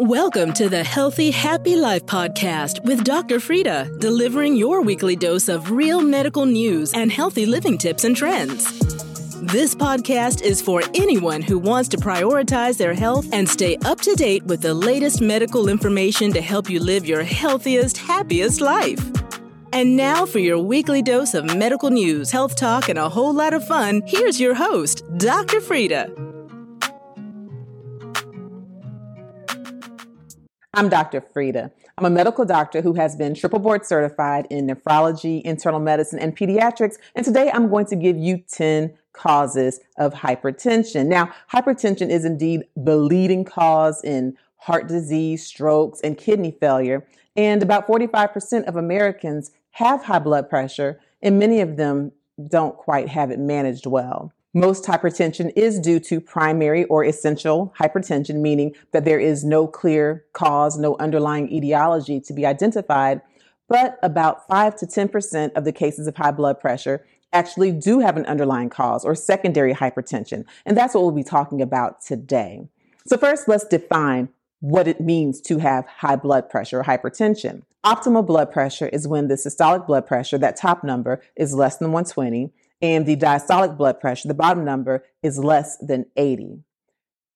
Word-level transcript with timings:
Welcome 0.00 0.52
to 0.52 0.68
the 0.68 0.84
Healthy 0.84 1.32
Happy 1.32 1.74
Life 1.74 2.06
podcast 2.06 2.84
with 2.84 3.02
Dr. 3.02 3.40
Frida, 3.40 3.96
delivering 3.98 4.54
your 4.54 4.80
weekly 4.80 5.16
dose 5.16 5.48
of 5.48 5.72
real 5.72 6.00
medical 6.00 6.46
news 6.46 6.92
and 6.94 7.10
healthy 7.10 7.46
living 7.46 7.76
tips 7.76 8.04
and 8.04 8.16
trends. 8.16 8.78
This 9.40 9.74
podcast 9.74 10.42
is 10.42 10.62
for 10.62 10.84
anyone 10.94 11.42
who 11.42 11.58
wants 11.58 11.88
to 11.88 11.96
prioritize 11.96 12.78
their 12.78 12.94
health 12.94 13.26
and 13.32 13.48
stay 13.48 13.76
up 13.84 14.00
to 14.02 14.14
date 14.14 14.44
with 14.44 14.60
the 14.60 14.72
latest 14.72 15.20
medical 15.20 15.68
information 15.68 16.32
to 16.32 16.40
help 16.40 16.70
you 16.70 16.78
live 16.78 17.04
your 17.04 17.24
healthiest, 17.24 17.96
happiest 17.98 18.60
life. 18.60 19.04
And 19.72 19.96
now, 19.96 20.26
for 20.26 20.38
your 20.38 20.60
weekly 20.60 21.02
dose 21.02 21.34
of 21.34 21.56
medical 21.56 21.90
news, 21.90 22.30
health 22.30 22.54
talk, 22.54 22.88
and 22.88 23.00
a 23.00 23.08
whole 23.08 23.32
lot 23.32 23.52
of 23.52 23.66
fun, 23.66 24.02
here's 24.06 24.40
your 24.40 24.54
host, 24.54 25.02
Dr. 25.18 25.60
Frida. 25.60 26.27
I'm 30.74 30.90
Dr. 30.90 31.22
Frida. 31.22 31.72
I'm 31.96 32.04
a 32.04 32.10
medical 32.10 32.44
doctor 32.44 32.82
who 32.82 32.92
has 32.92 33.16
been 33.16 33.34
triple 33.34 33.58
board 33.58 33.86
certified 33.86 34.46
in 34.50 34.66
nephrology, 34.66 35.40
internal 35.42 35.80
medicine, 35.80 36.18
and 36.18 36.36
pediatrics. 36.36 36.96
And 37.14 37.24
today 37.24 37.50
I'm 37.52 37.70
going 37.70 37.86
to 37.86 37.96
give 37.96 38.18
you 38.18 38.44
10 38.52 38.92
causes 39.14 39.80
of 39.96 40.12
hypertension. 40.12 41.06
Now, 41.06 41.32
hypertension 41.50 42.10
is 42.10 42.26
indeed 42.26 42.64
the 42.76 42.96
leading 42.96 43.46
cause 43.46 44.04
in 44.04 44.36
heart 44.58 44.88
disease, 44.88 45.44
strokes, 45.44 46.00
and 46.02 46.18
kidney 46.18 46.50
failure. 46.60 47.06
And 47.34 47.62
about 47.62 47.88
45% 47.88 48.68
of 48.68 48.76
Americans 48.76 49.50
have 49.70 50.04
high 50.04 50.18
blood 50.18 50.50
pressure, 50.50 51.00
and 51.22 51.38
many 51.38 51.60
of 51.62 51.78
them 51.78 52.12
don't 52.46 52.76
quite 52.76 53.08
have 53.08 53.30
it 53.30 53.38
managed 53.38 53.86
well. 53.86 54.32
Most 54.58 54.86
hypertension 54.86 55.52
is 55.54 55.78
due 55.78 56.00
to 56.00 56.20
primary 56.20 56.82
or 56.86 57.04
essential 57.04 57.72
hypertension, 57.78 58.40
meaning 58.40 58.74
that 58.90 59.04
there 59.04 59.20
is 59.20 59.44
no 59.44 59.68
clear 59.68 60.24
cause, 60.32 60.76
no 60.76 60.96
underlying 60.98 61.48
etiology 61.52 62.18
to 62.22 62.32
be 62.32 62.44
identified. 62.44 63.20
But 63.68 64.00
about 64.02 64.48
5 64.48 64.74
to 64.78 64.86
10% 64.86 65.52
of 65.52 65.64
the 65.64 65.70
cases 65.70 66.08
of 66.08 66.16
high 66.16 66.32
blood 66.32 66.58
pressure 66.58 67.06
actually 67.32 67.70
do 67.70 68.00
have 68.00 68.16
an 68.16 68.26
underlying 68.26 68.68
cause 68.68 69.04
or 69.04 69.14
secondary 69.14 69.74
hypertension. 69.74 70.44
And 70.66 70.76
that's 70.76 70.92
what 70.92 71.02
we'll 71.02 71.12
be 71.12 71.22
talking 71.22 71.62
about 71.62 72.02
today. 72.02 72.66
So, 73.06 73.16
first, 73.16 73.46
let's 73.46 73.64
define 73.64 74.28
what 74.58 74.88
it 74.88 75.00
means 75.00 75.40
to 75.42 75.58
have 75.58 75.86
high 75.86 76.16
blood 76.16 76.50
pressure 76.50 76.80
or 76.80 76.84
hypertension. 76.84 77.62
Optimal 77.86 78.26
blood 78.26 78.50
pressure 78.50 78.88
is 78.88 79.06
when 79.06 79.28
the 79.28 79.36
systolic 79.36 79.86
blood 79.86 80.04
pressure, 80.04 80.36
that 80.38 80.56
top 80.56 80.82
number, 80.82 81.22
is 81.36 81.54
less 81.54 81.76
than 81.76 81.92
120 81.92 82.52
and 82.80 83.06
the 83.06 83.16
diastolic 83.16 83.76
blood 83.76 84.00
pressure, 84.00 84.28
the 84.28 84.34
bottom 84.34 84.64
number, 84.64 85.04
is 85.22 85.38
less 85.38 85.76
than 85.78 86.06
80. 86.16 86.62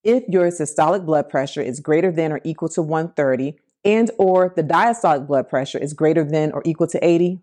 If 0.05 0.25
your 0.29 0.49
systolic 0.49 1.05
blood 1.07 1.29
pressure 1.29 1.61
is 1.61 1.81
greater 1.81 2.11
than 2.11 2.33
or 2.33 2.41
equal 2.45 2.69
to 2.71 2.83
130 2.83 3.57
and 3.84 4.11
or 4.19 4.53
the 4.55 4.62
diastolic 4.62 5.27
blood 5.27 5.49
pressure 5.49 5.79
is 5.79 5.93
greater 5.93 6.25
than 6.25 6.53
or 6.53 6.62
equal 6.65 6.87
to 6.89 7.05
80, 7.05 7.41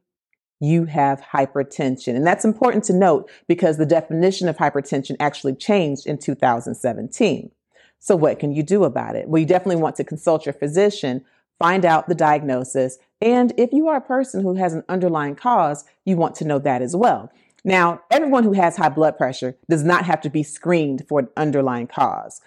you 0.59 0.85
have 0.85 1.21
hypertension. 1.21 2.15
And 2.15 2.27
that's 2.27 2.43
important 2.43 2.83
to 2.85 2.93
note 2.93 3.29
because 3.47 3.77
the 3.77 3.85
definition 3.85 4.49
of 4.49 4.57
hypertension 4.57 5.15
actually 5.19 5.55
changed 5.55 6.05
in 6.05 6.17
2017. 6.17 7.51
So 7.99 8.15
what 8.15 8.39
can 8.39 8.53
you 8.53 8.63
do 8.63 8.83
about 8.83 9.15
it? 9.15 9.27
Well, 9.27 9.39
you 9.39 9.45
definitely 9.45 9.81
want 9.81 9.95
to 9.97 10.03
consult 10.03 10.45
your 10.45 10.53
physician, 10.53 11.23
find 11.59 11.85
out 11.85 12.07
the 12.07 12.15
diagnosis, 12.15 12.97
and 13.21 13.53
if 13.57 13.73
you 13.73 13.87
are 13.87 13.97
a 13.97 14.01
person 14.01 14.41
who 14.41 14.55
has 14.55 14.73
an 14.73 14.83
underlying 14.87 15.35
cause, 15.35 15.83
you 16.05 16.15
want 16.15 16.35
to 16.35 16.45
know 16.45 16.59
that 16.59 16.81
as 16.81 16.95
well. 16.95 17.31
Now, 17.63 18.01
everyone 18.11 18.43
who 18.43 18.53
has 18.53 18.77
high 18.77 18.89
blood 18.89 19.17
pressure 19.17 19.55
does 19.69 19.83
not 19.83 20.05
have 20.05 20.21
to 20.21 20.29
be 20.29 20.43
screened 20.43 21.05
for 21.07 21.19
an 21.19 21.29
underlying 21.35 21.87
cause. 21.87 22.41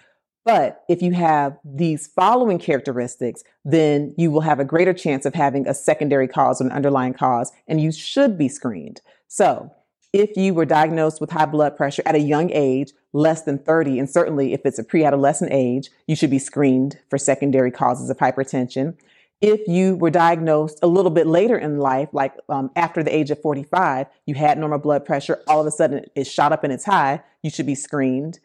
But 0.45 0.83
if 0.89 1.01
you 1.01 1.13
have 1.13 1.57
these 1.63 2.07
following 2.07 2.59
characteristics, 2.59 3.43
then 3.63 4.13
you 4.17 4.29
will 4.29 4.41
have 4.41 4.59
a 4.59 4.65
greater 4.65 4.93
chance 4.93 5.25
of 5.25 5.33
having 5.33 5.67
a 5.67 5.73
secondary 5.73 6.27
cause 6.27 6.59
or 6.59 6.65
an 6.65 6.71
underlying 6.71 7.13
cause, 7.13 7.51
and 7.67 7.79
you 7.79 7.91
should 7.91 8.37
be 8.37 8.49
screened. 8.49 9.01
So, 9.27 9.71
if 10.11 10.37
you 10.37 10.53
were 10.53 10.65
diagnosed 10.65 11.19
with 11.19 11.31
high 11.31 11.45
blood 11.47 11.75
pressure 11.75 12.03
at 12.05 12.13
a 12.13 12.19
young 12.19 12.51
age, 12.51 12.91
less 13.13 13.43
than 13.43 13.57
30, 13.57 13.97
and 13.97 14.09
certainly 14.09 14.53
if 14.53 14.61
it's 14.65 14.77
a 14.77 14.83
pre 14.83 15.03
adolescent 15.03 15.51
age, 15.51 15.89
you 16.07 16.15
should 16.15 16.29
be 16.29 16.39
screened 16.39 16.99
for 17.09 17.17
secondary 17.17 17.71
causes 17.71 18.09
of 18.09 18.17
hypertension 18.17 18.95
if 19.43 19.67
you 19.67 19.97
were 19.97 20.09
diagnosed 20.09 20.79
a 20.81 20.87
little 20.87 21.11
bit 21.11 21.27
later 21.27 21.57
in 21.57 21.77
life, 21.77 22.07
like 22.13 22.33
um, 22.47 22.71
after 22.77 23.03
the 23.03 23.13
age 23.13 23.29
of 23.29 23.41
45, 23.41 24.07
you 24.25 24.35
had 24.35 24.57
normal 24.57 24.79
blood 24.79 25.03
pressure, 25.03 25.43
all 25.49 25.59
of 25.59 25.67
a 25.67 25.71
sudden 25.71 26.05
it 26.15 26.23
shot 26.23 26.53
up 26.53 26.63
and 26.63 26.71
it's 26.71 26.85
high, 26.85 27.21
you 27.41 27.49
should 27.49 27.65
be 27.65 27.75
screened. 27.75 28.39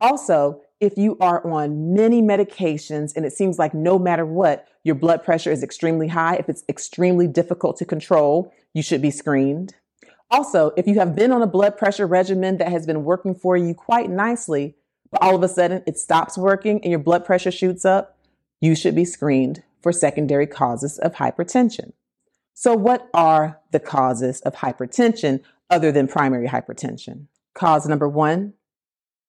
Also, 0.00 0.62
if 0.80 0.96
you 0.96 1.18
are 1.20 1.46
on 1.46 1.92
many 1.92 2.22
medications 2.22 3.14
and 3.14 3.26
it 3.26 3.34
seems 3.34 3.58
like 3.58 3.74
no 3.74 3.98
matter 3.98 4.24
what, 4.24 4.66
your 4.84 4.94
blood 4.94 5.22
pressure 5.22 5.52
is 5.52 5.62
extremely 5.62 6.08
high, 6.08 6.36
if 6.36 6.48
it's 6.48 6.64
extremely 6.66 7.26
difficult 7.26 7.76
to 7.76 7.84
control, 7.84 8.50
you 8.72 8.82
should 8.82 9.02
be 9.02 9.10
screened. 9.10 9.74
Also, 10.30 10.72
if 10.78 10.86
you 10.86 10.94
have 10.94 11.14
been 11.14 11.30
on 11.30 11.42
a 11.42 11.46
blood 11.46 11.76
pressure 11.76 12.06
regimen 12.06 12.56
that 12.56 12.70
has 12.70 12.86
been 12.86 13.04
working 13.04 13.34
for 13.34 13.58
you 13.58 13.74
quite 13.74 14.08
nicely, 14.08 14.76
but 15.10 15.20
all 15.20 15.34
of 15.34 15.42
a 15.42 15.48
sudden 15.48 15.82
it 15.86 15.98
stops 15.98 16.38
working 16.38 16.80
and 16.82 16.90
your 16.90 17.00
blood 17.00 17.26
pressure 17.26 17.50
shoots 17.50 17.84
up, 17.84 18.16
you 18.62 18.74
should 18.74 18.94
be 18.94 19.04
screened 19.04 19.62
for 19.82 19.92
secondary 19.92 20.46
causes 20.46 20.98
of 20.98 21.14
hypertension. 21.14 21.92
So, 22.54 22.74
what 22.74 23.08
are 23.14 23.60
the 23.70 23.80
causes 23.80 24.40
of 24.40 24.56
hypertension 24.56 25.40
other 25.70 25.92
than 25.92 26.08
primary 26.08 26.48
hypertension? 26.48 27.26
Cause 27.54 27.86
number 27.86 28.08
one 28.08 28.54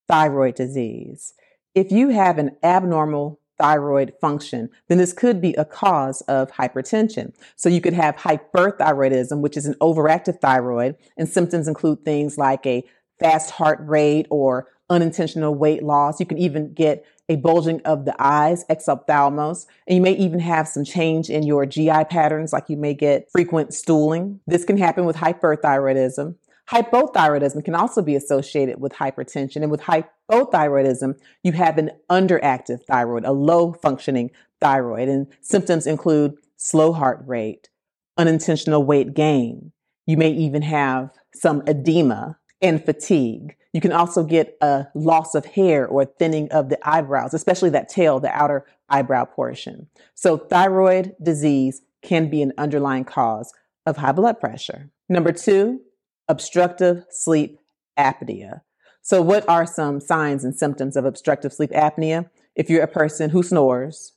thyroid 0.07 0.55
disease. 0.55 1.33
If 1.75 1.91
you 1.91 2.09
have 2.09 2.39
an 2.39 2.57
abnormal 2.63 3.39
thyroid 3.59 4.13
function, 4.19 4.69
then 4.87 4.97
this 4.97 5.13
could 5.13 5.39
be 5.39 5.53
a 5.53 5.65
cause 5.65 6.21
of 6.21 6.51
hypertension. 6.51 7.33
So 7.55 7.69
you 7.69 7.81
could 7.81 7.93
have 7.93 8.15
hyperthyroidism, 8.15 9.41
which 9.41 9.57
is 9.57 9.65
an 9.65 9.75
overactive 9.75 10.39
thyroid, 10.39 10.95
and 11.17 11.29
symptoms 11.29 11.67
include 11.67 12.03
things 12.03 12.37
like 12.37 12.65
a 12.65 12.83
fast 13.19 13.51
heart 13.51 13.79
rate 13.81 14.25
or 14.29 14.67
unintentional 14.89 15.53
weight 15.53 15.83
loss. 15.83 16.19
You 16.19 16.25
can 16.25 16.37
even 16.37 16.73
get 16.73 17.05
a 17.29 17.35
bulging 17.35 17.79
of 17.85 18.05
the 18.05 18.15
eyes, 18.19 18.65
exophthalmos, 18.65 19.67
and 19.87 19.95
you 19.95 20.01
may 20.01 20.13
even 20.13 20.39
have 20.39 20.67
some 20.67 20.83
change 20.83 21.29
in 21.29 21.43
your 21.43 21.65
GI 21.65 22.05
patterns, 22.09 22.51
like 22.51 22.69
you 22.69 22.75
may 22.75 22.95
get 22.95 23.31
frequent 23.31 23.73
stooling. 23.73 24.39
This 24.47 24.65
can 24.65 24.77
happen 24.77 25.05
with 25.05 25.15
hyperthyroidism. 25.15 26.35
Hypothyroidism 26.71 27.63
can 27.63 27.75
also 27.75 28.01
be 28.01 28.15
associated 28.15 28.81
with 28.81 28.93
hypertension. 28.93 29.57
And 29.57 29.71
with 29.71 29.81
hypothyroidism, 29.81 31.19
you 31.43 31.51
have 31.53 31.77
an 31.77 31.91
underactive 32.09 32.83
thyroid, 32.83 33.25
a 33.25 33.31
low 33.31 33.73
functioning 33.73 34.31
thyroid. 34.59 35.07
And 35.07 35.27
symptoms 35.41 35.87
include 35.87 36.33
slow 36.57 36.93
heart 36.93 37.23
rate, 37.25 37.69
unintentional 38.17 38.83
weight 38.83 39.13
gain. 39.13 39.71
You 40.07 40.17
may 40.17 40.31
even 40.31 40.63
have 40.63 41.11
some 41.33 41.61
edema 41.67 42.38
and 42.61 42.83
fatigue. 42.83 43.55
You 43.73 43.81
can 43.81 43.91
also 43.91 44.23
get 44.23 44.57
a 44.61 44.87
loss 44.95 45.35
of 45.35 45.45
hair 45.45 45.87
or 45.87 46.05
thinning 46.05 46.51
of 46.51 46.69
the 46.69 46.79
eyebrows, 46.87 47.33
especially 47.33 47.69
that 47.71 47.89
tail, 47.89 48.19
the 48.19 48.35
outer 48.35 48.65
eyebrow 48.89 49.25
portion. 49.25 49.87
So 50.15 50.37
thyroid 50.37 51.15
disease 51.21 51.81
can 52.01 52.29
be 52.29 52.41
an 52.41 52.53
underlying 52.57 53.05
cause 53.05 53.53
of 53.85 53.97
high 53.97 54.11
blood 54.11 54.39
pressure. 54.39 54.89
Number 55.07 55.31
two, 55.31 55.81
obstructive 56.27 57.05
sleep 57.09 57.59
apnea. 57.97 58.61
So 59.01 59.21
what 59.21 59.47
are 59.47 59.65
some 59.65 59.99
signs 59.99 60.43
and 60.43 60.55
symptoms 60.55 60.95
of 60.95 61.05
obstructive 61.05 61.53
sleep 61.53 61.71
apnea? 61.71 62.29
If 62.55 62.69
you're 62.69 62.83
a 62.83 62.87
person 62.87 63.29
who 63.29 63.43
snores, 63.43 64.13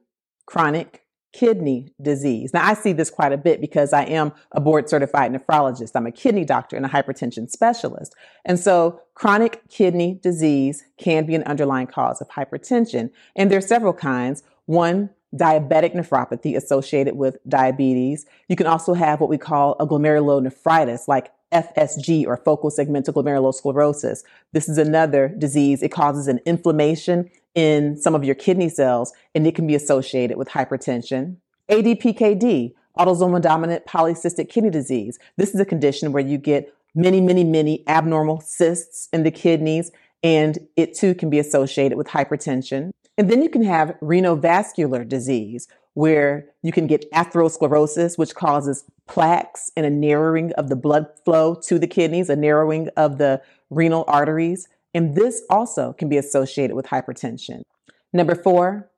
chronic 0.46 1.04
kidney 1.35 1.93
disease. 2.01 2.55
Now, 2.55 2.65
I 2.65 2.75
see 2.75 2.93
this 2.93 3.11
quite 3.11 3.33
a 3.33 3.37
bit 3.37 3.61
because 3.61 3.93
I 3.93 4.05
am 4.05 4.33
a 4.53 4.61
board 4.61 4.89
certified 4.89 5.33
nephrologist. 5.33 5.91
I'm 5.95 6.07
a 6.07 6.13
kidney 6.13 6.45
doctor 6.45 6.77
and 6.77 6.87
a 6.87 6.89
hypertension 6.89 7.51
specialist. 7.51 8.15
And 8.45 8.59
so 8.59 9.01
chronic 9.15 9.61
kidney 9.69 10.21
disease 10.23 10.85
can 10.97 11.27
be 11.27 11.35
an 11.35 11.43
underlying 11.43 11.89
cause 11.89 12.21
of 12.21 12.29
hypertension. 12.29 13.11
And 13.35 13.51
there 13.51 13.59
are 13.59 13.63
several 13.63 13.93
kinds. 13.93 14.45
One, 14.67 15.11
diabetic 15.35 15.95
nephropathy 15.95 16.57
associated 16.57 17.17
with 17.17 17.37
diabetes. 17.49 18.25
You 18.49 18.55
can 18.55 18.69
also 18.69 18.95
have 18.95 19.21
what 19.21 19.29
we 19.29 19.37
call 19.37 19.75
a 19.81 19.87
glomerulonephritis, 19.87 21.09
like 21.09 21.33
FSG 21.53 22.27
or 22.27 22.37
focal 22.37 22.71
segmental 22.71 23.13
glomerulosclerosis. 23.13 24.23
This 24.53 24.69
is 24.69 24.79
another 24.79 25.29
disease. 25.29 25.83
It 25.83 25.91
causes 25.91 26.29
an 26.29 26.39
inflammation 26.47 27.29
in 27.55 27.97
some 27.97 28.15
of 28.15 28.25
your 28.25 28.35
kidney 28.35 28.69
cells, 28.69 29.12
and 29.35 29.47
it 29.47 29.55
can 29.55 29.67
be 29.67 29.75
associated 29.75 30.37
with 30.37 30.49
hypertension. 30.49 31.37
ADPKD, 31.71 32.75
autosomal 32.99 33.41
dominant 33.41 33.87
polycystic 33.87 34.49
kidney 34.49 34.71
disease. 34.71 35.19
This 35.37 35.55
is 35.55 35.61
a 35.61 35.65
condition 35.65 36.12
where 36.12 36.25
you 36.25 36.39
get 36.39 36.73
many, 36.95 37.21
many, 37.21 37.45
many 37.45 37.83
abnormal 37.89 38.41
cysts 38.41 39.09
in 39.12 39.23
the 39.23 39.31
kidneys, 39.31 39.91
and 40.23 40.59
it 40.77 40.95
too 40.95 41.15
can 41.15 41.31
be 41.31 41.39
associated 41.39 41.99
with 41.99 42.09
hypertension. 42.09 42.91
And 43.17 43.31
then 43.31 43.43
you 43.43 43.49
can 43.49 43.62
have 43.62 43.97
renovascular 44.00 45.09
disease, 45.09 45.69
where 45.95 46.47
you 46.62 46.73
can 46.73 46.87
get 46.87 47.11
atherosclerosis, 47.12 48.19
which 48.19 48.35
causes 48.35 48.85
plaques 49.07 49.71
and 49.77 49.87
a 49.87 49.91
narrowing 49.91 50.53
of 50.55 50.69
the 50.69 50.77
blood 50.77 51.07
flow 51.25 51.55
to 51.55 51.79
the 51.79 51.87
kidneys, 51.87 52.29
a 52.29 52.37
narrowing 52.37 52.89
of 52.97 53.19
the 53.19 53.41
renal 53.71 54.05
arteries. 54.09 54.69
And 54.94 55.17
this 55.17 55.43
also 55.50 55.93
can 55.93 56.08
be 56.08 56.17
associated 56.17 56.76
with 56.76 56.87
hypertension. 56.87 57.62
Number 58.12 58.35
four, 58.35 58.91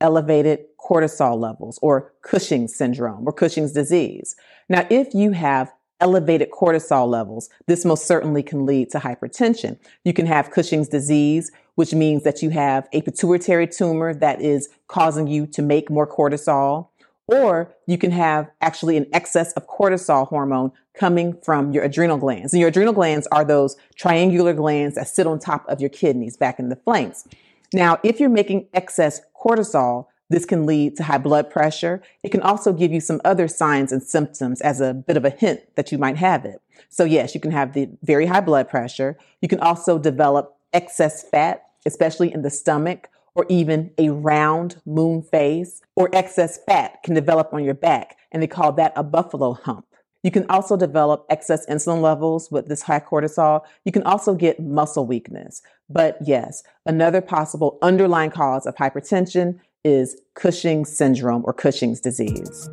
elevated 0.00 0.60
cortisol 0.78 1.38
levels 1.38 1.78
or 1.82 2.12
Cushing's 2.22 2.74
syndrome 2.74 3.26
or 3.26 3.32
Cushing's 3.32 3.72
disease. 3.72 4.36
Now, 4.68 4.86
if 4.90 5.14
you 5.14 5.32
have 5.32 5.72
elevated 6.00 6.50
cortisol 6.50 7.08
levels, 7.08 7.48
this 7.66 7.84
most 7.84 8.06
certainly 8.06 8.42
can 8.42 8.66
lead 8.66 8.90
to 8.90 8.98
hypertension. 8.98 9.78
You 10.04 10.12
can 10.12 10.26
have 10.26 10.50
Cushing's 10.50 10.88
disease, 10.88 11.50
which 11.74 11.92
means 11.92 12.22
that 12.24 12.42
you 12.42 12.50
have 12.50 12.88
a 12.92 13.02
pituitary 13.02 13.66
tumor 13.66 14.14
that 14.14 14.40
is 14.40 14.68
causing 14.86 15.26
you 15.26 15.46
to 15.48 15.62
make 15.62 15.90
more 15.90 16.06
cortisol. 16.06 16.88
Or 17.26 17.74
you 17.86 17.98
can 17.98 18.10
have 18.10 18.50
actually 18.60 18.96
an 18.96 19.06
excess 19.12 19.52
of 19.52 19.66
cortisol 19.66 20.26
hormone 20.28 20.72
coming 20.98 21.38
from 21.42 21.72
your 21.72 21.84
adrenal 21.84 22.18
glands. 22.18 22.52
And 22.52 22.60
your 22.60 22.68
adrenal 22.68 22.92
glands 22.92 23.26
are 23.32 23.44
those 23.44 23.76
triangular 23.94 24.52
glands 24.52 24.96
that 24.96 25.08
sit 25.08 25.26
on 25.26 25.38
top 25.38 25.64
of 25.68 25.80
your 25.80 25.90
kidneys 25.90 26.36
back 26.36 26.58
in 26.58 26.68
the 26.68 26.76
flanks. 26.76 27.26
Now, 27.72 27.98
if 28.02 28.18
you're 28.18 28.28
making 28.30 28.66
excess 28.74 29.20
cortisol, 29.40 30.06
this 30.30 30.44
can 30.44 30.66
lead 30.66 30.96
to 30.96 31.04
high 31.04 31.18
blood 31.18 31.50
pressure. 31.50 32.02
It 32.22 32.30
can 32.30 32.42
also 32.42 32.72
give 32.72 32.92
you 32.92 33.00
some 33.00 33.20
other 33.24 33.48
signs 33.48 33.92
and 33.92 34.02
symptoms 34.02 34.60
as 34.60 34.80
a 34.80 34.92
bit 34.92 35.16
of 35.16 35.24
a 35.24 35.30
hint 35.30 35.60
that 35.76 35.90
you 35.90 35.98
might 35.98 36.16
have 36.16 36.44
it. 36.44 36.60
So 36.88 37.04
yes, 37.04 37.34
you 37.34 37.40
can 37.40 37.50
have 37.50 37.72
the 37.72 37.88
very 38.02 38.26
high 38.26 38.40
blood 38.40 38.68
pressure. 38.68 39.16
You 39.40 39.48
can 39.48 39.60
also 39.60 39.98
develop 39.98 40.56
excess 40.72 41.22
fat, 41.22 41.62
especially 41.86 42.32
in 42.32 42.42
the 42.42 42.50
stomach 42.50 43.08
or 43.34 43.46
even 43.48 43.90
a 43.98 44.10
round 44.10 44.80
moon 44.84 45.22
face 45.22 45.80
or 45.94 46.10
excess 46.12 46.58
fat 46.66 47.02
can 47.04 47.14
develop 47.14 47.54
on 47.54 47.64
your 47.64 47.74
back. 47.74 48.16
And 48.32 48.42
they 48.42 48.46
call 48.46 48.72
that 48.72 48.92
a 48.96 49.02
buffalo 49.02 49.54
hump. 49.54 49.86
You 50.28 50.32
can 50.32 50.44
also 50.50 50.76
develop 50.76 51.24
excess 51.30 51.64
insulin 51.68 52.02
levels 52.02 52.50
with 52.50 52.68
this 52.68 52.82
high 52.82 53.00
cortisol. 53.00 53.62
You 53.86 53.92
can 53.92 54.02
also 54.02 54.34
get 54.34 54.60
muscle 54.60 55.06
weakness. 55.06 55.62
But 55.88 56.18
yes, 56.20 56.62
another 56.84 57.22
possible 57.22 57.78
underlying 57.80 58.30
cause 58.30 58.66
of 58.66 58.74
hypertension 58.74 59.58
is 59.84 60.20
Cushing's 60.34 60.94
syndrome 60.94 61.44
or 61.46 61.54
Cushing's 61.54 61.98
disease. 61.98 62.68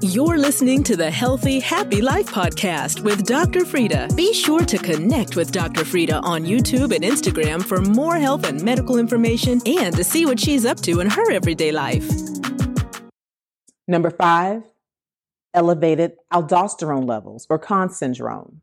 You're 0.00 0.38
listening 0.38 0.84
to 0.84 0.96
the 0.96 1.10
Healthy 1.10 1.58
Happy 1.58 2.00
Life 2.00 2.28
podcast 2.28 3.02
with 3.02 3.26
Dr. 3.26 3.64
Frida. 3.64 4.10
Be 4.14 4.32
sure 4.32 4.64
to 4.64 4.78
connect 4.78 5.34
with 5.34 5.50
Dr. 5.50 5.84
Frida 5.84 6.20
on 6.20 6.44
YouTube 6.44 6.94
and 6.94 7.02
Instagram 7.02 7.64
for 7.64 7.80
more 7.80 8.14
health 8.14 8.46
and 8.46 8.62
medical 8.62 8.96
information 8.96 9.60
and 9.66 9.96
to 9.96 10.04
see 10.04 10.24
what 10.24 10.38
she's 10.38 10.64
up 10.64 10.78
to 10.82 11.00
in 11.00 11.10
her 11.10 11.32
everyday 11.32 11.72
life. 11.72 12.08
Number 13.88 14.10
five, 14.10 14.62
elevated 15.54 16.16
aldosterone 16.32 17.08
levels 17.08 17.46
or 17.50 17.58
Conn 17.58 17.90
syndrome. 17.90 18.60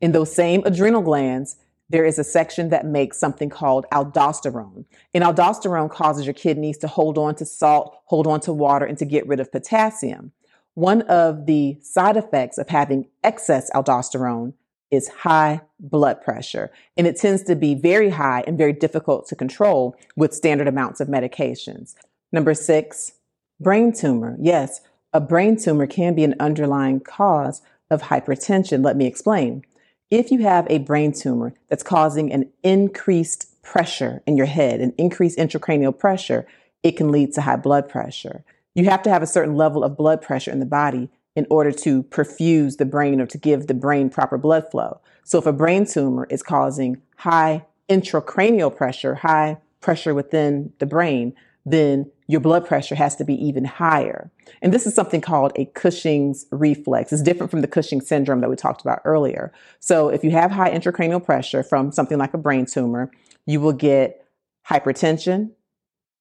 In 0.00 0.12
those 0.12 0.34
same 0.34 0.62
adrenal 0.64 1.02
glands, 1.02 1.56
there 1.88 2.04
is 2.04 2.18
a 2.18 2.24
section 2.24 2.70
that 2.70 2.86
makes 2.86 3.18
something 3.18 3.50
called 3.50 3.86
aldosterone. 3.92 4.84
And 5.12 5.22
aldosterone 5.22 5.90
causes 5.90 6.24
your 6.26 6.34
kidneys 6.34 6.78
to 6.78 6.88
hold 6.88 7.18
on 7.18 7.34
to 7.36 7.44
salt, 7.44 7.96
hold 8.06 8.26
on 8.26 8.40
to 8.40 8.52
water, 8.52 8.86
and 8.86 8.96
to 8.98 9.04
get 9.04 9.26
rid 9.26 9.40
of 9.40 9.52
potassium. 9.52 10.32
One 10.74 11.02
of 11.02 11.44
the 11.44 11.78
side 11.82 12.16
effects 12.16 12.56
of 12.56 12.70
having 12.70 13.08
excess 13.22 13.70
aldosterone 13.72 14.54
is 14.90 15.08
high 15.08 15.60
blood 15.80 16.22
pressure. 16.22 16.70
And 16.96 17.06
it 17.06 17.18
tends 17.18 17.42
to 17.44 17.56
be 17.56 17.74
very 17.74 18.10
high 18.10 18.42
and 18.46 18.56
very 18.56 18.72
difficult 18.72 19.26
to 19.28 19.36
control 19.36 19.96
with 20.16 20.34
standard 20.34 20.68
amounts 20.68 21.00
of 21.00 21.08
medications. 21.08 21.94
Number 22.30 22.54
six, 22.54 23.12
brain 23.60 23.92
tumor. 23.92 24.36
Yes, 24.40 24.80
a 25.12 25.20
brain 25.20 25.56
tumor 25.56 25.86
can 25.86 26.14
be 26.14 26.24
an 26.24 26.34
underlying 26.40 27.00
cause 27.00 27.62
of 27.90 28.02
hypertension. 28.02 28.84
Let 28.84 28.96
me 28.96 29.06
explain. 29.06 29.64
If 30.10 30.30
you 30.30 30.40
have 30.40 30.66
a 30.68 30.78
brain 30.78 31.12
tumor 31.12 31.54
that's 31.68 31.82
causing 31.82 32.32
an 32.32 32.50
increased 32.62 33.62
pressure 33.62 34.22
in 34.26 34.36
your 34.36 34.46
head, 34.46 34.80
an 34.80 34.92
increased 34.98 35.38
intracranial 35.38 35.96
pressure, 35.96 36.46
it 36.82 36.96
can 36.96 37.12
lead 37.12 37.32
to 37.34 37.42
high 37.42 37.56
blood 37.56 37.88
pressure. 37.88 38.44
You 38.74 38.86
have 38.86 39.02
to 39.02 39.10
have 39.10 39.22
a 39.22 39.26
certain 39.26 39.56
level 39.56 39.84
of 39.84 39.96
blood 39.96 40.22
pressure 40.22 40.50
in 40.50 40.60
the 40.60 40.66
body 40.66 41.10
in 41.34 41.46
order 41.48 41.72
to 41.72 42.02
perfuse 42.04 42.76
the 42.76 42.84
brain 42.84 43.20
or 43.20 43.26
to 43.26 43.38
give 43.38 43.66
the 43.66 43.74
brain 43.74 44.10
proper 44.10 44.36
blood 44.36 44.70
flow. 44.70 45.00
So 45.24 45.38
if 45.38 45.46
a 45.46 45.52
brain 45.52 45.86
tumor 45.86 46.26
is 46.28 46.42
causing 46.42 47.00
high 47.16 47.64
intracranial 47.88 48.74
pressure, 48.74 49.16
high 49.16 49.58
pressure 49.80 50.14
within 50.14 50.72
the 50.78 50.86
brain, 50.86 51.34
then 51.64 52.10
your 52.32 52.40
blood 52.40 52.66
pressure 52.66 52.94
has 52.94 53.14
to 53.16 53.24
be 53.24 53.34
even 53.34 53.66
higher. 53.66 54.30
And 54.62 54.72
this 54.72 54.86
is 54.86 54.94
something 54.94 55.20
called 55.20 55.52
a 55.54 55.66
Cushing's 55.66 56.46
reflex. 56.50 57.12
It's 57.12 57.20
different 57.20 57.50
from 57.50 57.60
the 57.60 57.68
Cushing 57.68 58.00
syndrome 58.00 58.40
that 58.40 58.48
we 58.48 58.56
talked 58.56 58.80
about 58.80 59.02
earlier. 59.04 59.52
So 59.80 60.08
if 60.08 60.24
you 60.24 60.30
have 60.30 60.50
high 60.50 60.70
intracranial 60.70 61.22
pressure 61.22 61.62
from 61.62 61.92
something 61.92 62.16
like 62.16 62.32
a 62.32 62.38
brain 62.38 62.64
tumor, 62.64 63.10
you 63.44 63.60
will 63.60 63.74
get 63.74 64.26
hypertension, 64.66 65.50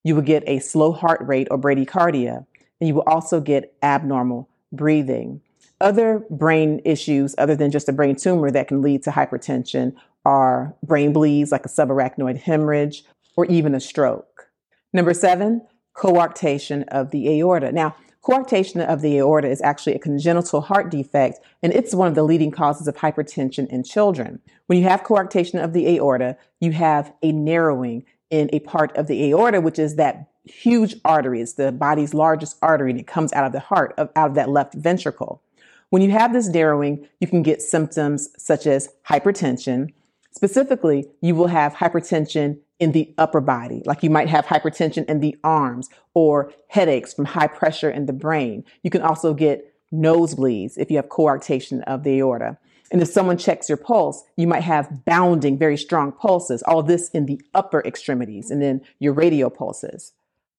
you 0.04 0.14
will 0.14 0.22
get 0.22 0.44
a 0.48 0.60
slow 0.60 0.92
heart 0.92 1.22
rate 1.22 1.48
or 1.50 1.58
bradycardia, 1.58 2.46
and 2.82 2.88
you 2.90 2.94
will 2.94 3.04
also 3.08 3.40
get 3.40 3.74
abnormal 3.82 4.50
breathing. 4.74 5.40
Other 5.80 6.26
brain 6.30 6.82
issues, 6.84 7.36
other 7.38 7.56
than 7.56 7.72
just 7.72 7.88
a 7.88 7.94
brain 7.94 8.18
tumor 8.18 8.52
that 8.52 8.68
can 8.68 8.82
lead 8.82 9.04
to 9.04 9.12
hypertension, 9.12 9.96
are 10.26 10.76
brain 10.84 11.14
bleeds 11.14 11.54
like 11.54 11.66
a 11.66 11.70
subarachnoid 11.70 12.38
hemorrhage 12.38 13.06
or 13.38 13.46
even 13.46 13.74
a 13.74 13.80
stroke. 13.80 14.50
Number 14.94 15.14
seven, 15.14 15.62
coarctation 15.96 16.86
of 16.90 17.12
the 17.12 17.40
aorta. 17.40 17.72
Now, 17.72 17.96
coarctation 18.24 18.86
of 18.86 19.02
the 19.02 19.18
aorta 19.18 19.50
is 19.50 19.62
actually 19.62 19.96
a 19.96 20.00
congenital 20.00 20.62
heart 20.62 20.92
defect, 20.92 21.40
and 21.64 21.74
it's 21.74 21.96
one 21.96 22.08
of 22.08 22.16
the 22.16 22.24
leading 22.24 22.52
causes 22.52 22.88
of 22.88 22.96
hypertension 22.96 23.68
in 23.68 23.84
children. 23.84 24.40
When 24.68 24.78
you 24.78 24.86
have 24.86 25.04
coarctation 25.04 25.64
of 25.64 25.74
the 25.74 25.88
aorta, 25.88 26.38
you 26.60 26.72
have 26.72 27.14
a 27.22 27.32
narrowing 27.32 28.06
in 28.30 28.50
a 28.54 28.60
part 28.60 28.96
of 28.96 29.08
the 29.08 29.26
aorta, 29.26 29.60
which 29.60 29.80
is 29.80 29.96
that 29.96 30.28
huge 30.46 30.96
artery. 31.04 31.42
It's 31.42 31.54
the 31.54 31.72
body's 31.72 32.14
largest 32.14 32.58
artery, 32.62 32.92
and 32.92 33.00
it 33.00 33.08
comes 33.08 33.34
out 33.34 33.46
of 33.46 33.52
the 33.52 33.60
heart, 33.60 33.94
out 33.98 34.30
of 34.30 34.36
that 34.36 34.50
left 34.50 34.76
ventricle. 34.76 35.42
When 35.90 36.02
you 36.02 36.12
have 36.12 36.32
this 36.32 36.48
narrowing, 36.48 37.08
you 37.20 37.28
can 37.28 37.44
get 37.44 37.62
symptoms 37.62 38.30
such 38.38 38.66
as 38.66 38.90
hypertension. 39.10 39.94
Specifically, 40.32 41.08
you 41.22 41.36
will 41.36 41.48
have 41.48 41.74
hypertension 41.74 42.60
in 42.80 42.94
the 42.94 43.14
upper 43.18 43.42
body, 43.42 43.84
like 43.86 44.02
you 44.02 44.10
might 44.10 44.30
have 44.30 44.46
hypertension 44.46 45.06
in 45.06 45.20
the 45.20 45.36
arms 45.44 45.90
or 46.14 46.52
headaches 46.68 47.14
from 47.14 47.26
high 47.26 47.48
pressure 47.48 47.92
in 47.92 48.06
the 48.06 48.14
brain. 48.14 48.64
You 48.82 48.90
can 48.90 49.02
also 49.02 49.34
get 49.34 49.74
nosebleeds 49.94 50.78
if 50.78 50.90
you 50.90 50.98
have 50.98 51.10
coarctation 51.10 51.84
of 51.84 52.04
the 52.04 52.20
aorta. 52.20 52.58
And 52.92 53.02
if 53.02 53.08
someone 53.08 53.38
checks 53.38 53.70
your 53.70 53.78
pulse, 53.78 54.24
you 54.36 54.48
might 54.48 54.64
have 54.64 55.06
bounding, 55.06 55.58
very 55.58 55.78
strong 55.78 56.12
pulses, 56.12 56.64
all 56.64 56.84
this 56.84 57.10
in 57.10 57.26
the 57.26 57.42
upper 57.54 57.82
extremities 57.82 58.52
and 58.52 58.62
then 58.62 58.82
your 59.00 59.14
radial 59.14 59.50
pulses. 59.50 60.14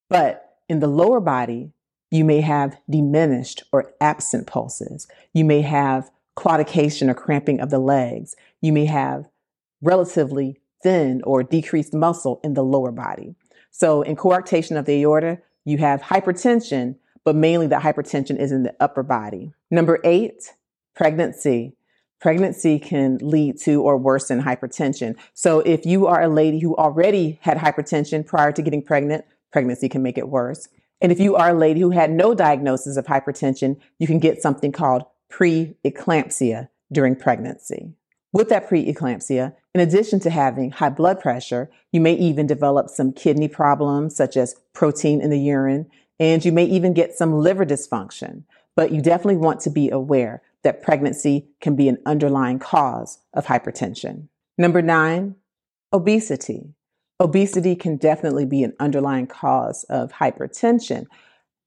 But 0.08 0.56
in 0.68 0.80
the 0.80 0.86
lower 0.86 1.20
body, 1.20 1.72
you 2.10 2.24
may 2.24 2.40
have 2.40 2.78
diminished 2.88 3.64
or 3.72 3.92
absent 4.00 4.46
pulses. 4.46 5.06
You 5.34 5.44
may 5.44 5.62
have 5.62 6.10
claudication 6.36 7.08
or 7.08 7.14
cramping 7.14 7.60
of 7.60 7.70
the 7.70 7.78
legs. 7.78 8.36
You 8.60 8.72
may 8.72 8.86
have 8.86 9.28
relatively 9.82 10.58
thin 10.82 11.20
or 11.24 11.42
decreased 11.42 11.92
muscle 11.92 12.40
in 12.42 12.54
the 12.54 12.64
lower 12.64 12.90
body. 12.90 13.34
So 13.70 14.02
in 14.02 14.16
coarctation 14.16 14.78
of 14.78 14.84
the 14.84 15.02
aorta, 15.02 15.38
you 15.64 15.78
have 15.78 16.02
hypertension, 16.02 16.96
but 17.24 17.36
mainly 17.36 17.66
the 17.66 17.76
hypertension 17.76 18.38
is 18.38 18.52
in 18.52 18.62
the 18.62 18.74
upper 18.80 19.02
body. 19.02 19.52
Number 19.70 20.00
eight, 20.04 20.54
pregnancy. 20.94 21.76
Pregnancy 22.20 22.78
can 22.78 23.18
lead 23.20 23.58
to 23.60 23.82
or 23.82 23.96
worsen 23.96 24.42
hypertension. 24.42 25.16
So 25.34 25.60
if 25.60 25.84
you 25.84 26.06
are 26.06 26.22
a 26.22 26.28
lady 26.28 26.60
who 26.60 26.76
already 26.76 27.38
had 27.42 27.58
hypertension 27.58 28.24
prior 28.24 28.52
to 28.52 28.62
getting 28.62 28.82
pregnant, 28.82 29.24
pregnancy 29.50 29.88
can 29.88 30.02
make 30.02 30.18
it 30.18 30.28
worse. 30.28 30.68
And 31.00 31.10
if 31.10 31.18
you 31.18 31.34
are 31.34 31.50
a 31.50 31.58
lady 31.58 31.80
who 31.80 31.90
had 31.90 32.12
no 32.12 32.32
diagnosis 32.34 32.96
of 32.96 33.06
hypertension, 33.06 33.80
you 33.98 34.06
can 34.06 34.20
get 34.20 34.40
something 34.40 34.70
called 34.70 35.02
preeclampsia 35.32 36.68
during 36.92 37.16
pregnancy. 37.16 37.92
With 38.32 38.48
that 38.50 38.68
preeclampsia, 38.68 39.54
in 39.74 39.80
addition 39.80 40.20
to 40.20 40.30
having 40.30 40.70
high 40.70 40.90
blood 40.90 41.20
pressure, 41.20 41.70
you 41.92 42.00
may 42.00 42.14
even 42.14 42.46
develop 42.46 42.90
some 42.90 43.12
kidney 43.12 43.48
problems 43.48 44.14
such 44.14 44.36
as 44.36 44.56
protein 44.74 45.20
in 45.20 45.30
the 45.30 45.40
urine, 45.40 45.90
and 46.20 46.44
you 46.44 46.52
may 46.52 46.64
even 46.64 46.92
get 46.92 47.14
some 47.14 47.38
liver 47.38 47.64
dysfunction. 47.64 48.44
But 48.76 48.92
you 48.92 49.00
definitely 49.00 49.36
want 49.36 49.60
to 49.60 49.70
be 49.70 49.90
aware 49.90 50.42
that 50.62 50.82
pregnancy 50.82 51.46
can 51.60 51.74
be 51.74 51.88
an 51.88 51.98
underlying 52.06 52.58
cause 52.58 53.18
of 53.34 53.46
hypertension. 53.46 54.28
Number 54.58 54.82
nine, 54.82 55.36
obesity. 55.92 56.74
Obesity 57.18 57.74
can 57.74 57.96
definitely 57.96 58.46
be 58.46 58.62
an 58.62 58.74
underlying 58.78 59.26
cause 59.26 59.84
of 59.84 60.12
hypertension. 60.12 61.06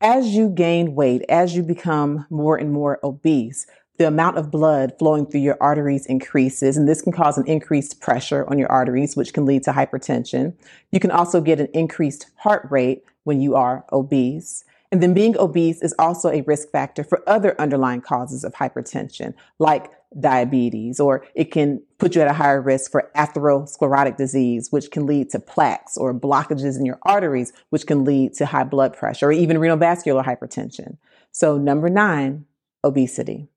As 0.01 0.35
you 0.35 0.49
gain 0.49 0.93
weight, 0.95 1.23
as 1.29 1.55
you 1.55 1.63
become 1.63 2.25
more 2.29 2.57
and 2.57 2.71
more 2.71 2.99
obese, 3.03 3.65
the 3.97 4.07
amount 4.07 4.37
of 4.37 4.51
blood 4.51 4.93
flowing 4.99 5.25
through 5.25 5.41
your 5.41 5.57
arteries 5.61 6.05
increases, 6.05 6.77
and 6.77 6.87
this 6.87 7.01
can 7.01 7.13
cause 7.13 7.37
an 7.37 7.47
increased 7.47 8.01
pressure 8.01 8.45
on 8.49 8.59
your 8.59 8.71
arteries, 8.71 9.15
which 9.15 9.33
can 9.33 9.45
lead 9.45 9.63
to 9.63 9.71
hypertension. 9.71 10.53
You 10.91 10.99
can 10.99 11.11
also 11.11 11.41
get 11.41 11.59
an 11.59 11.69
increased 11.73 12.27
heart 12.35 12.67
rate 12.69 13.03
when 13.23 13.41
you 13.41 13.55
are 13.55 13.85
obese. 13.91 14.65
And 14.91 15.01
then 15.01 15.13
being 15.13 15.37
obese 15.37 15.81
is 15.81 15.95
also 15.97 16.29
a 16.29 16.41
risk 16.41 16.69
factor 16.69 17.03
for 17.03 17.27
other 17.27 17.59
underlying 17.59 18.01
causes 18.01 18.43
of 18.43 18.53
hypertension, 18.53 19.33
like 19.59 19.91
diabetes, 20.19 20.99
or 20.99 21.25
it 21.33 21.51
can 21.51 21.81
put 21.97 22.15
you 22.15 22.21
at 22.21 22.29
a 22.29 22.33
higher 22.33 22.61
risk 22.61 22.91
for 22.91 23.09
atherosclerotic 23.15 24.17
disease, 24.17 24.71
which 24.71 24.91
can 24.91 25.05
lead 25.05 25.29
to 25.31 25.39
plaques 25.39 25.97
or 25.97 26.13
blockages 26.13 26.77
in 26.77 26.85
your 26.85 26.99
arteries, 27.03 27.51
which 27.69 27.87
can 27.87 28.05
lead 28.05 28.33
to 28.35 28.45
high 28.45 28.63
blood 28.63 28.95
pressure 28.95 29.27
or 29.27 29.31
even 29.31 29.57
renal 29.57 29.77
vascular 29.77 30.23
hypertension. 30.23 30.97
So, 31.31 31.57
number 31.57 31.89
nine, 31.89 32.45
obesity. 32.83 33.49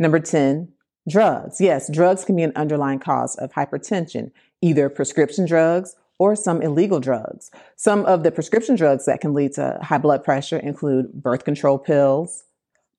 Number 0.00 0.18
10, 0.18 0.72
drugs. 1.06 1.60
Yes, 1.60 1.92
drugs 1.92 2.24
can 2.24 2.34
be 2.34 2.42
an 2.42 2.54
underlying 2.56 3.00
cause 3.00 3.36
of 3.36 3.52
hypertension, 3.52 4.32
either 4.62 4.88
prescription 4.88 5.44
drugs 5.44 5.94
or 6.18 6.34
some 6.34 6.62
illegal 6.62 7.00
drugs. 7.00 7.50
Some 7.76 8.06
of 8.06 8.22
the 8.22 8.32
prescription 8.32 8.76
drugs 8.76 9.04
that 9.04 9.20
can 9.20 9.34
lead 9.34 9.52
to 9.52 9.78
high 9.82 9.98
blood 9.98 10.24
pressure 10.24 10.56
include 10.56 11.12
birth 11.12 11.44
control 11.44 11.78
pills, 11.78 12.44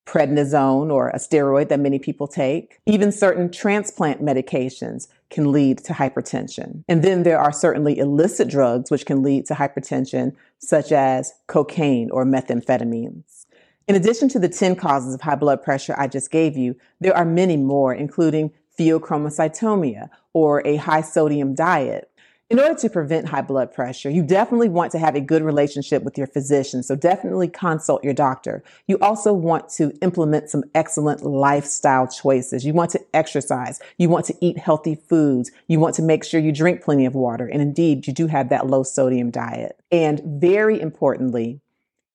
prednisone 0.06 0.92
or 0.92 1.10
a 1.10 1.18
steroid 1.18 1.70
that 1.70 1.80
many 1.80 1.98
people 1.98 2.28
take. 2.28 2.80
Even 2.86 3.12
certain 3.12 3.52
transplant 3.52 4.22
medications 4.22 5.08
can 5.32 5.52
lead 5.52 5.80
to 5.80 5.94
hypertension. 5.94 6.84
And 6.88 7.04
then 7.04 7.24
there 7.24 7.40
are 7.40 7.52
certainly 7.52 7.98
illicit 7.98 8.48
drugs 8.48 8.92
which 8.92 9.08
can 9.08 9.24
lead 9.24 9.48
to 9.48 9.56
hypertension, 9.56 10.36
such 10.60 10.92
as 10.92 11.34
cocaine 11.48 12.12
or 12.12 12.26
methamphetamines. 12.26 13.46
In 13.92 13.98
addition 13.98 14.30
to 14.30 14.40
the 14.40 14.48
10 14.48 14.78
causes 14.78 15.14
of 15.14 15.20
high 15.20 15.36
blood 15.36 15.62
pressure 15.62 15.94
I 15.98 16.08
just 16.08 16.32
gave 16.32 16.56
you, 16.56 16.78
there 17.02 17.14
are 17.14 17.26
many 17.26 17.58
more, 17.58 17.94
including 17.94 18.54
pheochromocytoma 18.80 20.08
or 20.32 20.66
a 20.66 20.78
high 20.78 21.02
sodium 21.02 21.54
diet, 21.54 22.10
in 22.50 22.58
order 22.58 22.76
to 22.76 22.90
prevent 22.90 23.28
high 23.28 23.42
blood 23.42 23.74
pressure, 23.74 24.10
you 24.10 24.24
definitely 24.24 24.70
want 24.70 24.94
to 24.94 25.00
have 25.00 25.16
a 25.16 25.20
good 25.20 25.42
relationship 25.44 26.04
with 26.04 26.18
your 26.18 26.28
physician. 26.28 26.84
So 26.84 26.96
definitely 26.96 27.50
consult 27.50 28.02
your 28.02 28.14
doctor. 28.14 28.64
You 28.88 28.98
also 29.00 29.34
want 29.34 29.68
to 29.72 29.92
implement 30.02 30.50
some 30.50 30.64
excellent 30.74 31.26
lifestyle 31.26 32.08
choices. 32.08 32.66
You 32.66 32.72
want 32.72 32.92
to 32.92 33.02
exercise. 33.14 33.82
You 33.98 34.08
want 34.08 34.26
to 34.28 34.36
eat 34.40 34.58
healthy 34.58 34.96
foods. 34.96 35.52
You 35.68 35.82
want 35.82 35.96
to 35.96 36.02
make 36.02 36.24
sure 36.24 36.40
you 36.40 36.54
drink 36.54 36.82
plenty 36.82 37.06
of 37.06 37.14
water. 37.14 37.46
And 37.46 37.62
indeed, 37.62 38.08
you 38.08 38.14
do 38.14 38.28
have 38.28 38.48
that 38.50 38.68
low 38.68 38.84
sodium 38.84 39.32
diet. 39.32 39.78
And 39.92 40.22
very 40.26 40.80
importantly, 40.80 41.60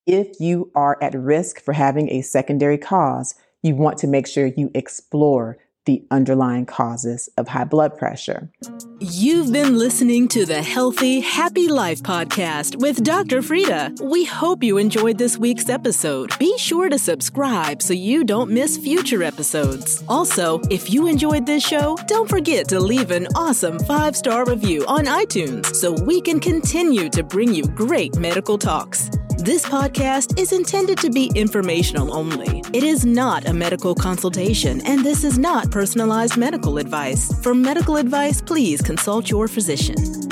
if 0.06 0.38
you 0.40 0.70
are 0.74 0.96
at 1.02 1.14
risk 1.14 1.60
for 1.60 1.72
having 1.72 2.10
a 2.10 2.22
secondary 2.22 2.78
cause, 2.78 3.34
you 3.62 3.74
want 3.74 3.98
to 3.98 4.06
make 4.06 4.26
sure 4.26 4.46
you 4.46 4.70
explore 4.72 5.58
the 5.84 6.04
underlying 6.10 6.66
causes 6.66 7.28
of 7.36 7.48
high 7.48 7.64
blood 7.64 7.96
pressure. 7.96 8.50
You've 8.98 9.52
been 9.52 9.78
listening 9.78 10.26
to 10.28 10.44
the 10.44 10.60
Healthy 10.60 11.20
Happy 11.20 11.68
Life 11.68 12.02
podcast 12.02 12.80
with 12.80 13.04
Dr. 13.04 13.40
Frida. 13.40 13.94
We 14.02 14.24
hope 14.24 14.64
you 14.64 14.78
enjoyed 14.78 15.16
this 15.16 15.38
week's 15.38 15.68
episode. 15.68 16.36
Be 16.38 16.58
sure 16.58 16.88
to 16.88 16.98
subscribe 16.98 17.82
so 17.82 17.92
you 17.92 18.24
don't 18.24 18.50
miss 18.50 18.76
future 18.76 19.22
episodes. 19.22 20.02
Also, 20.08 20.60
if 20.70 20.90
you 20.90 21.06
enjoyed 21.06 21.46
this 21.46 21.64
show, 21.64 21.96
don't 22.08 22.28
forget 22.28 22.66
to 22.68 22.80
leave 22.80 23.12
an 23.12 23.28
awesome 23.36 23.78
five 23.80 24.16
star 24.16 24.44
review 24.44 24.84
on 24.86 25.04
iTunes 25.04 25.74
so 25.76 25.92
we 25.92 26.20
can 26.20 26.40
continue 26.40 27.08
to 27.10 27.22
bring 27.22 27.54
you 27.54 27.62
great 27.62 28.16
medical 28.16 28.58
talks. 28.58 29.08
This 29.38 29.66
podcast 29.66 30.38
is 30.38 30.52
intended 30.52 30.96
to 30.98 31.10
be 31.10 31.30
informational 31.34 32.16
only. 32.16 32.62
It 32.72 32.82
is 32.82 33.04
not 33.04 33.46
a 33.46 33.52
medical 33.52 33.94
consultation, 33.94 34.80
and 34.86 35.04
this 35.04 35.24
is 35.24 35.38
not 35.38 35.70
personalized 35.70 36.38
medical 36.38 36.78
advice. 36.78 37.32
For 37.42 37.54
medical 37.54 37.96
advice, 37.96 38.40
please 38.40 38.80
consult 38.80 39.30
your 39.30 39.46
physician. 39.46 40.25